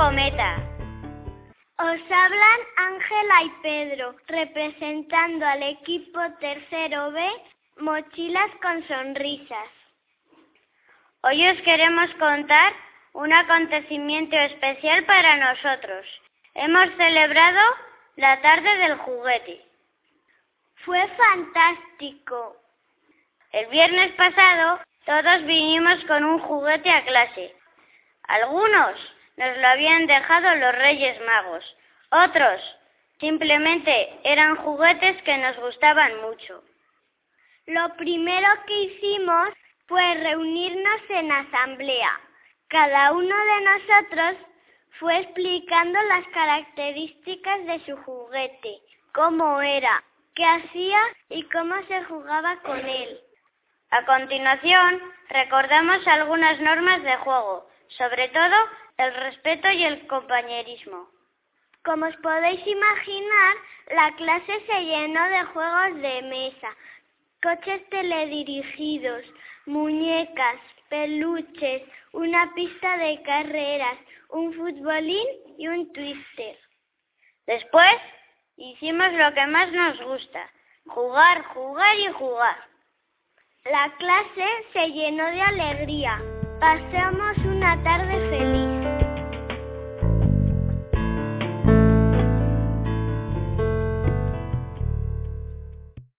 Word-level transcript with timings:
Cometa. 0.00 0.56
Os 1.76 2.00
hablan 2.10 2.60
Ángela 2.78 3.42
y 3.42 3.50
Pedro, 3.62 4.16
representando 4.28 5.46
al 5.46 5.62
equipo 5.62 6.18
tercero 6.40 7.12
B, 7.12 7.20
Mochilas 7.76 8.50
con 8.62 8.82
Sonrisas. 8.88 9.68
Hoy 11.20 11.46
os 11.46 11.60
queremos 11.60 12.10
contar 12.14 12.72
un 13.12 13.30
acontecimiento 13.30 14.36
especial 14.36 15.04
para 15.04 15.36
nosotros. 15.36 16.06
Hemos 16.54 16.88
celebrado 16.96 17.60
la 18.16 18.40
tarde 18.40 18.78
del 18.78 18.96
juguete. 18.96 19.60
Fue 20.76 21.06
fantástico. 21.08 22.56
El 23.52 23.66
viernes 23.66 24.12
pasado 24.12 24.80
todos 25.04 25.44
vinimos 25.44 26.02
con 26.06 26.24
un 26.24 26.38
juguete 26.38 26.90
a 26.90 27.04
clase. 27.04 27.54
Algunos 28.22 28.98
nos 29.40 29.56
lo 29.56 29.68
habían 29.68 30.06
dejado 30.06 30.54
los 30.56 30.74
Reyes 30.74 31.18
Magos. 31.22 31.76
Otros 32.10 32.60
simplemente 33.20 34.20
eran 34.22 34.56
juguetes 34.56 35.22
que 35.22 35.38
nos 35.38 35.56
gustaban 35.56 36.20
mucho. 36.20 36.62
Lo 37.64 37.96
primero 37.96 38.48
que 38.66 38.80
hicimos 38.82 39.48
fue 39.86 40.14
reunirnos 40.16 41.00
en 41.08 41.32
asamblea. 41.32 42.20
Cada 42.68 43.12
uno 43.12 43.34
de 43.34 43.60
nosotros 43.62 44.46
fue 44.98 45.20
explicando 45.20 45.98
las 46.02 46.26
características 46.28 47.64
de 47.64 47.80
su 47.86 47.96
juguete, 47.96 48.80
cómo 49.14 49.62
era, 49.62 50.04
qué 50.34 50.44
hacía 50.44 51.00
y 51.30 51.44
cómo 51.44 51.76
se 51.88 52.04
jugaba 52.04 52.60
con 52.60 52.78
él. 52.78 53.18
A 53.90 54.04
continuación, 54.04 55.00
recordamos 55.30 56.06
algunas 56.06 56.60
normas 56.60 57.02
de 57.02 57.16
juego, 57.16 57.66
sobre 57.96 58.28
todo 58.28 58.56
el 59.00 59.14
respeto 59.14 59.70
y 59.70 59.84
el 59.84 60.06
compañerismo. 60.06 61.08
Como 61.82 62.04
os 62.06 62.16
podéis 62.16 62.60
imaginar, 62.66 63.56
la 63.94 64.14
clase 64.16 64.60
se 64.66 64.84
llenó 64.84 65.24
de 65.30 65.42
juegos 65.44 66.02
de 66.02 66.22
mesa, 66.22 66.76
coches 67.42 67.88
teledirigidos, 67.88 69.24
muñecas, 69.64 70.60
peluches, 70.90 71.82
una 72.12 72.52
pista 72.54 72.98
de 72.98 73.22
carreras, 73.22 73.96
un 74.28 74.52
futbolín 74.52 75.28
y 75.56 75.66
un 75.68 75.90
twister. 75.94 76.58
Después 77.46 77.96
hicimos 78.58 79.12
lo 79.14 79.32
que 79.32 79.46
más 79.46 79.72
nos 79.72 79.98
gusta, 80.02 80.50
jugar, 80.86 81.42
jugar 81.54 81.98
y 81.98 82.12
jugar. 82.12 82.58
La 83.64 83.94
clase 83.96 84.46
se 84.74 84.88
llenó 84.92 85.24
de 85.24 85.40
alegría. 85.40 86.39
Pasamos 86.60 87.38
una 87.46 87.82
tarde 87.82 88.20
feliz. 88.28 88.99